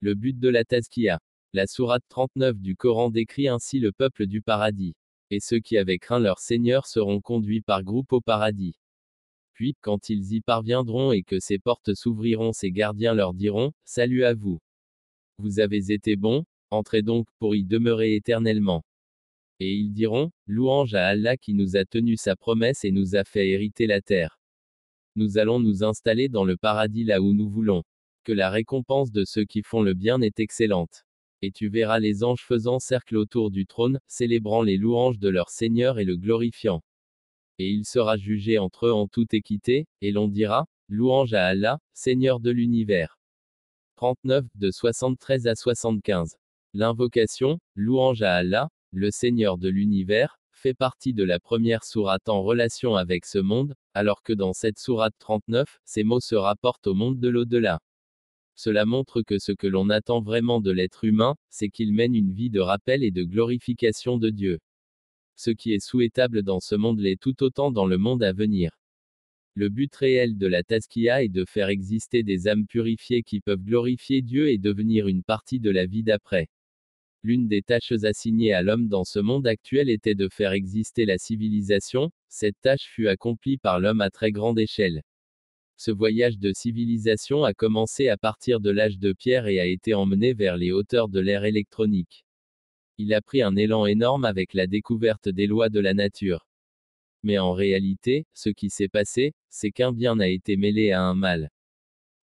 Le 0.00 0.14
but 0.14 0.38
de 0.38 0.48
la 0.48 0.64
Tazkiya. 0.64 1.18
La 1.52 1.66
sourate 1.66 2.04
39 2.08 2.60
du 2.60 2.76
Coran 2.76 3.10
décrit 3.10 3.48
ainsi 3.48 3.80
le 3.80 3.90
peuple 3.90 4.26
du 4.26 4.42
paradis. 4.42 4.94
Et 5.30 5.40
ceux 5.40 5.58
qui 5.58 5.76
avaient 5.76 5.98
craint 5.98 6.20
leur 6.20 6.38
Seigneur 6.38 6.86
seront 6.86 7.20
conduits 7.20 7.62
par 7.62 7.82
groupe 7.82 8.12
au 8.12 8.20
paradis. 8.20 8.78
Puis, 9.54 9.74
quand 9.80 10.08
ils 10.08 10.34
y 10.34 10.40
parviendront 10.40 11.10
et 11.10 11.24
que 11.24 11.40
ces 11.40 11.58
portes 11.58 11.94
s'ouvriront, 11.94 12.52
ces 12.52 12.70
gardiens 12.70 13.12
leur 13.12 13.34
diront, 13.34 13.72
Salut 13.84 14.22
à 14.22 14.34
vous. 14.34 14.60
Vous 15.38 15.58
avez 15.58 15.90
été 15.90 16.14
bons, 16.14 16.44
entrez 16.70 17.02
donc, 17.02 17.26
pour 17.40 17.56
y 17.56 17.64
demeurer 17.64 18.14
éternellement. 18.14 18.84
Et 19.58 19.74
ils 19.74 19.92
diront, 19.92 20.30
Louange 20.46 20.94
à 20.94 21.08
Allah 21.08 21.36
qui 21.36 21.54
nous 21.54 21.74
a 21.76 21.84
tenu 21.84 22.16
sa 22.16 22.36
promesse 22.36 22.84
et 22.84 22.92
nous 22.92 23.16
a 23.16 23.24
fait 23.24 23.48
hériter 23.48 23.88
la 23.88 24.00
terre. 24.00 24.38
Nous 25.16 25.38
allons 25.38 25.58
nous 25.58 25.82
installer 25.82 26.28
dans 26.28 26.44
le 26.44 26.56
paradis 26.56 27.02
là 27.02 27.20
où 27.20 27.32
nous 27.32 27.50
voulons. 27.50 27.82
La 28.32 28.50
récompense 28.50 29.10
de 29.10 29.24
ceux 29.24 29.44
qui 29.44 29.62
font 29.62 29.82
le 29.82 29.94
bien 29.94 30.20
est 30.20 30.38
excellente. 30.38 31.04
Et 31.40 31.50
tu 31.50 31.68
verras 31.68 31.98
les 31.98 32.24
anges 32.24 32.42
faisant 32.42 32.78
cercle 32.78 33.16
autour 33.16 33.50
du 33.50 33.66
trône, 33.66 34.00
célébrant 34.06 34.62
les 34.62 34.76
louanges 34.76 35.18
de 35.18 35.28
leur 35.28 35.50
Seigneur 35.50 35.98
et 35.98 36.04
le 36.04 36.16
glorifiant. 36.16 36.82
Et 37.58 37.70
il 37.70 37.84
sera 37.84 38.16
jugé 38.16 38.58
entre 38.58 38.86
eux 38.86 38.92
en 38.92 39.08
toute 39.08 39.34
équité, 39.34 39.86
et 40.00 40.12
l'on 40.12 40.28
dira, 40.28 40.66
Louange 40.88 41.34
à 41.34 41.46
Allah, 41.46 41.78
Seigneur 41.92 42.40
de 42.40 42.50
l'univers. 42.50 43.18
39, 43.96 44.44
de 44.54 44.70
73 44.70 45.46
à 45.46 45.54
75. 45.54 46.36
L'invocation, 46.74 47.58
Louange 47.74 48.22
à 48.22 48.34
Allah, 48.34 48.68
le 48.90 49.10
Seigneur 49.10 49.58
de 49.58 49.68
l'univers, 49.68 50.38
fait 50.52 50.74
partie 50.74 51.14
de 51.14 51.24
la 51.24 51.40
première 51.40 51.84
sourate 51.84 52.28
en 52.28 52.42
relation 52.42 52.94
avec 52.94 53.24
ce 53.24 53.38
monde, 53.38 53.74
alors 53.94 54.22
que 54.22 54.32
dans 54.32 54.52
cette 54.52 54.78
sourate 54.78 55.14
39, 55.18 55.78
ces 55.84 56.04
mots 56.04 56.20
se 56.20 56.34
rapportent 56.34 56.86
au 56.86 56.94
monde 56.94 57.18
de 57.18 57.28
l'au-delà. 57.28 57.80
Cela 58.60 58.86
montre 58.86 59.22
que 59.22 59.38
ce 59.38 59.52
que 59.52 59.68
l'on 59.68 59.88
attend 59.88 60.20
vraiment 60.20 60.60
de 60.60 60.72
l'être 60.72 61.04
humain, 61.04 61.36
c'est 61.48 61.68
qu'il 61.68 61.92
mène 61.92 62.16
une 62.16 62.32
vie 62.32 62.50
de 62.50 62.58
rappel 62.58 63.04
et 63.04 63.12
de 63.12 63.22
glorification 63.22 64.18
de 64.18 64.30
Dieu. 64.30 64.58
Ce 65.36 65.52
qui 65.52 65.74
est 65.74 65.78
souhaitable 65.78 66.42
dans 66.42 66.58
ce 66.58 66.74
monde 66.74 66.98
l'est 66.98 67.20
tout 67.20 67.40
autant 67.44 67.70
dans 67.70 67.86
le 67.86 67.98
monde 67.98 68.24
à 68.24 68.32
venir. 68.32 68.76
Le 69.54 69.68
but 69.68 69.94
réel 69.94 70.36
de 70.36 70.48
la 70.48 70.64
Tazkiya 70.64 71.22
est 71.22 71.28
de 71.28 71.44
faire 71.44 71.68
exister 71.68 72.24
des 72.24 72.48
âmes 72.48 72.66
purifiées 72.66 73.22
qui 73.22 73.38
peuvent 73.38 73.62
glorifier 73.62 74.22
Dieu 74.22 74.48
et 74.48 74.58
devenir 74.58 75.06
une 75.06 75.22
partie 75.22 75.60
de 75.60 75.70
la 75.70 75.86
vie 75.86 76.02
d'après. 76.02 76.48
L'une 77.22 77.46
des 77.46 77.62
tâches 77.62 77.92
assignées 78.02 78.54
à 78.54 78.64
l'homme 78.64 78.88
dans 78.88 79.04
ce 79.04 79.20
monde 79.20 79.46
actuel 79.46 79.88
était 79.88 80.16
de 80.16 80.28
faire 80.28 80.50
exister 80.50 81.04
la 81.04 81.18
civilisation, 81.18 82.10
cette 82.28 82.60
tâche 82.60 82.88
fut 82.92 83.06
accomplie 83.06 83.56
par 83.56 83.78
l'homme 83.78 84.00
à 84.00 84.10
très 84.10 84.32
grande 84.32 84.58
échelle. 84.58 85.04
Ce 85.80 85.92
voyage 85.92 86.38
de 86.38 86.52
civilisation 86.52 87.44
a 87.44 87.54
commencé 87.54 88.08
à 88.08 88.16
partir 88.16 88.58
de 88.58 88.70
l'âge 88.70 88.98
de 88.98 89.12
pierre 89.12 89.46
et 89.46 89.60
a 89.60 89.64
été 89.64 89.94
emmené 89.94 90.34
vers 90.34 90.56
les 90.56 90.72
hauteurs 90.72 91.08
de 91.08 91.20
l'ère 91.20 91.44
électronique. 91.44 92.24
Il 92.98 93.14
a 93.14 93.22
pris 93.22 93.42
un 93.42 93.54
élan 93.54 93.86
énorme 93.86 94.24
avec 94.24 94.54
la 94.54 94.66
découverte 94.66 95.28
des 95.28 95.46
lois 95.46 95.68
de 95.68 95.78
la 95.78 95.94
nature. 95.94 96.48
Mais 97.22 97.38
en 97.38 97.52
réalité, 97.52 98.26
ce 98.34 98.48
qui 98.48 98.70
s'est 98.70 98.88
passé, 98.88 99.34
c'est 99.50 99.70
qu'un 99.70 99.92
bien 99.92 100.18
a 100.18 100.26
été 100.26 100.56
mêlé 100.56 100.90
à 100.90 101.02
un 101.02 101.14
mal. 101.14 101.48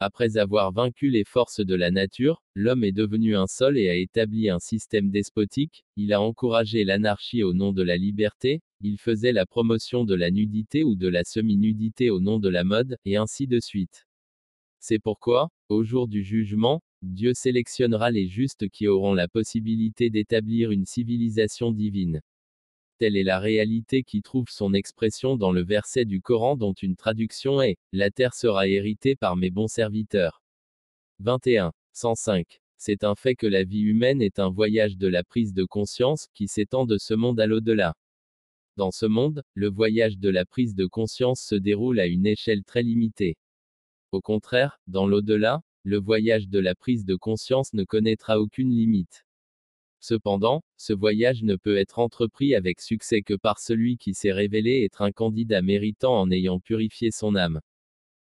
Après 0.00 0.36
avoir 0.36 0.72
vaincu 0.72 1.08
les 1.08 1.24
forces 1.24 1.60
de 1.60 1.74
la 1.74 1.90
nature, 1.90 2.42
l'homme 2.54 2.84
est 2.84 2.92
devenu 2.92 3.36
un 3.36 3.46
seul 3.46 3.78
et 3.78 3.88
a 3.88 3.94
établi 3.94 4.50
un 4.50 4.58
système 4.58 5.10
despotique, 5.10 5.84
il 5.96 6.12
a 6.12 6.20
encouragé 6.20 6.84
l'anarchie 6.84 7.42
au 7.42 7.54
nom 7.54 7.72
de 7.72 7.82
la 7.82 7.96
liberté, 7.96 8.60
il 8.80 8.98
faisait 8.98 9.32
la 9.32 9.46
promotion 9.46 10.04
de 10.04 10.14
la 10.14 10.30
nudité 10.30 10.82
ou 10.82 10.96
de 10.96 11.08
la 11.08 11.22
semi-nudité 11.24 12.10
au 12.10 12.20
nom 12.20 12.38
de 12.38 12.48
la 12.48 12.64
mode, 12.64 12.96
et 13.04 13.16
ainsi 13.16 13.46
de 13.46 13.60
suite. 13.60 14.04
C'est 14.80 14.98
pourquoi, 14.98 15.48
au 15.68 15.84
jour 15.84 16.08
du 16.08 16.22
jugement, 16.22 16.82
Dieu 17.00 17.32
sélectionnera 17.32 18.10
les 18.10 18.26
justes 18.26 18.68
qui 18.68 18.88
auront 18.88 19.14
la 19.14 19.28
possibilité 19.28 20.10
d'établir 20.10 20.72
une 20.72 20.86
civilisation 20.86 21.70
divine. 21.70 22.20
Telle 22.98 23.16
est 23.16 23.24
la 23.24 23.40
réalité 23.40 24.04
qui 24.04 24.22
trouve 24.22 24.46
son 24.48 24.72
expression 24.72 25.36
dans 25.36 25.50
le 25.50 25.64
verset 25.64 26.04
du 26.04 26.20
Coran 26.20 26.56
dont 26.56 26.74
une 26.74 26.94
traduction 26.94 27.60
est 27.60 27.76
La 27.92 28.12
terre 28.12 28.34
sera 28.34 28.68
héritée 28.68 29.16
par 29.16 29.34
mes 29.34 29.50
bons 29.50 29.66
serviteurs. 29.66 30.42
21. 31.18 31.72
105. 31.92 32.60
C'est 32.76 33.02
un 33.02 33.16
fait 33.16 33.34
que 33.34 33.48
la 33.48 33.64
vie 33.64 33.80
humaine 33.80 34.22
est 34.22 34.38
un 34.38 34.48
voyage 34.48 34.96
de 34.96 35.08
la 35.08 35.24
prise 35.24 35.52
de 35.52 35.64
conscience 35.64 36.28
qui 36.34 36.46
s'étend 36.46 36.86
de 36.86 36.96
ce 36.98 37.14
monde 37.14 37.40
à 37.40 37.46
l'au-delà. 37.46 37.94
Dans 38.76 38.92
ce 38.92 39.06
monde, 39.06 39.42
le 39.54 39.68
voyage 39.68 40.18
de 40.18 40.28
la 40.28 40.44
prise 40.44 40.74
de 40.74 40.86
conscience 40.86 41.40
se 41.40 41.54
déroule 41.56 41.98
à 41.98 42.06
une 42.06 42.26
échelle 42.26 42.62
très 42.62 42.82
limitée. 42.82 43.36
Au 44.12 44.20
contraire, 44.20 44.78
dans 44.86 45.06
l'au-delà, 45.06 45.62
le 45.82 45.98
voyage 45.98 46.48
de 46.48 46.60
la 46.60 46.74
prise 46.74 47.04
de 47.04 47.16
conscience 47.16 47.72
ne 47.72 47.84
connaîtra 47.84 48.40
aucune 48.40 48.70
limite. 48.70 49.24
Cependant, 50.06 50.62
ce 50.76 50.92
voyage 50.92 51.44
ne 51.44 51.56
peut 51.56 51.78
être 51.78 51.98
entrepris 51.98 52.54
avec 52.54 52.82
succès 52.82 53.22
que 53.22 53.32
par 53.32 53.58
celui 53.58 53.96
qui 53.96 54.12
s'est 54.12 54.34
révélé 54.34 54.84
être 54.84 55.00
un 55.00 55.12
candidat 55.12 55.62
méritant 55.62 56.20
en 56.20 56.30
ayant 56.30 56.60
purifié 56.60 57.10
son 57.10 57.34
âme. 57.36 57.62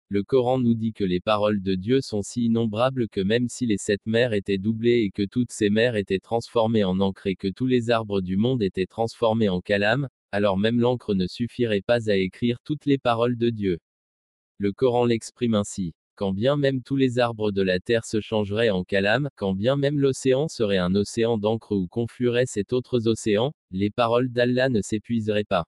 Le 0.09 0.21
Coran 0.23 0.59
nous 0.59 0.73
dit 0.73 0.91
que 0.91 1.05
les 1.05 1.21
paroles 1.21 1.63
de 1.63 1.75
Dieu 1.75 2.01
sont 2.01 2.21
si 2.21 2.47
innombrables 2.47 3.07
que 3.07 3.21
même 3.21 3.47
si 3.47 3.65
les 3.65 3.77
sept 3.77 4.01
mers 4.05 4.33
étaient 4.33 4.57
doublées 4.57 5.03
et 5.03 5.09
que 5.09 5.23
toutes 5.23 5.53
ces 5.53 5.69
mers 5.69 5.95
étaient 5.95 6.19
transformées 6.19 6.83
en 6.83 6.99
encre 6.99 7.27
et 7.27 7.37
que 7.37 7.47
tous 7.47 7.65
les 7.65 7.91
arbres 7.91 8.19
du 8.19 8.35
monde 8.35 8.61
étaient 8.61 8.85
transformés 8.85 9.47
en 9.47 9.61
calame, 9.61 10.09
alors 10.33 10.57
même 10.57 10.81
l'encre 10.81 11.13
ne 11.15 11.27
suffirait 11.27 11.81
pas 11.81 12.09
à 12.09 12.15
écrire 12.17 12.59
toutes 12.61 12.87
les 12.87 12.97
paroles 12.97 13.37
de 13.37 13.51
Dieu. 13.51 13.79
Le 14.57 14.73
Coran 14.73 15.05
l'exprime 15.05 15.53
ainsi 15.53 15.93
quand 16.19 16.33
bien 16.33 16.57
même 16.57 16.83
tous 16.83 16.97
les 16.97 17.17
arbres 17.17 17.53
de 17.53 17.61
la 17.61 17.79
terre 17.79 18.03
se 18.03 18.19
changeraient 18.19 18.71
en 18.71 18.83
calame, 18.83 19.29
quand 19.37 19.53
bien 19.53 19.77
même 19.77 19.97
l'océan 19.97 20.49
serait 20.49 20.77
un 20.77 20.93
océan 20.93 21.37
d'encre 21.37 21.73
où 21.73 21.87
conflueraient 21.87 22.45
sept 22.45 22.73
autres 22.73 23.07
océans, 23.07 23.53
les 23.71 23.89
paroles 23.89 24.29
d'Allah 24.29 24.67
ne 24.67 24.81
s'épuiseraient 24.81 25.45
pas. 25.45 25.63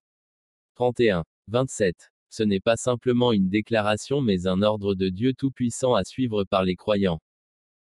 31. 0.75 1.23
27. 1.47 2.12
Ce 2.29 2.44
n'est 2.44 2.59
pas 2.59 2.75
simplement 2.75 3.31
une 3.31 3.47
déclaration 3.47 4.19
mais 4.19 4.45
un 4.45 4.62
ordre 4.62 4.94
de 4.94 5.07
Dieu 5.07 5.34
Tout-Puissant 5.34 5.94
à 5.95 6.03
suivre 6.03 6.44
par 6.44 6.66
les 6.66 6.75
croyants. 6.75 7.22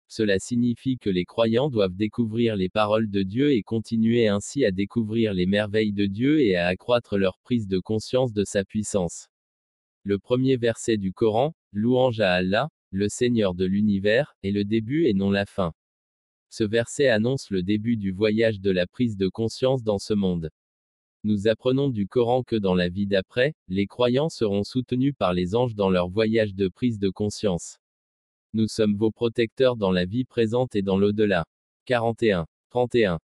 Cela 0.07 0.39
signifie 0.39 0.97
que 0.97 1.09
les 1.09 1.25
croyants 1.25 1.69
doivent 1.69 1.97
découvrir 1.97 2.55
les 2.55 2.69
paroles 2.69 3.11
de 3.11 3.23
Dieu 3.23 3.51
et 3.51 3.61
continuer 3.61 4.29
ainsi 4.29 4.63
à 4.63 4.71
découvrir 4.71 5.33
les 5.33 5.47
merveilles 5.47 5.91
de 5.91 6.05
Dieu 6.05 6.39
et 6.39 6.55
à 6.55 6.67
accroître 6.67 7.17
leur 7.17 7.39
prise 7.39 7.67
de 7.67 7.79
conscience 7.79 8.31
de 8.31 8.45
sa 8.45 8.63
puissance. 8.63 9.27
Le 10.03 10.17
premier 10.17 10.55
verset 10.55 10.95
du 10.95 11.11
Coran, 11.11 11.53
Louange 11.75 12.19
à 12.19 12.33
Allah, 12.33 12.69
le 12.91 13.09
Seigneur 13.09 13.55
de 13.55 13.65
l'univers, 13.65 14.35
est 14.43 14.51
le 14.51 14.63
début 14.63 15.05
et 15.07 15.13
non 15.15 15.31
la 15.31 15.47
fin. 15.47 15.73
Ce 16.51 16.63
verset 16.63 17.07
annonce 17.07 17.49
le 17.49 17.63
début 17.63 17.97
du 17.97 18.11
voyage 18.11 18.59
de 18.59 18.69
la 18.69 18.85
prise 18.85 19.17
de 19.17 19.27
conscience 19.27 19.81
dans 19.81 19.97
ce 19.97 20.13
monde. 20.13 20.51
Nous 21.23 21.47
apprenons 21.47 21.89
du 21.89 22.07
Coran 22.07 22.43
que 22.43 22.55
dans 22.55 22.75
la 22.75 22.89
vie 22.89 23.07
d'après, 23.07 23.55
les 23.69 23.87
croyants 23.87 24.29
seront 24.29 24.63
soutenus 24.63 25.15
par 25.17 25.33
les 25.33 25.55
anges 25.55 25.73
dans 25.73 25.89
leur 25.89 26.09
voyage 26.09 26.53
de 26.53 26.67
prise 26.67 26.99
de 26.99 27.09
conscience. 27.09 27.79
Nous 28.53 28.67
sommes 28.67 28.95
vos 28.95 29.09
protecteurs 29.09 29.75
dans 29.75 29.91
la 29.91 30.05
vie 30.05 30.25
présente 30.25 30.75
et 30.75 30.83
dans 30.83 30.99
l'au-delà. 30.99 31.43
41. 31.85 32.45
31. 32.69 33.19